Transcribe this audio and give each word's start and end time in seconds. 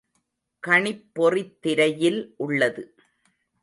கணிப்பொறித் 0.67 1.59
திரையில் 1.59 2.33
உள்ளது. 2.37 2.95